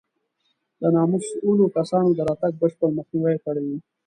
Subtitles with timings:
[0.81, 3.69] د نامسوولو کسانو د راتګ بشپړ مخنیوی یې کړی و.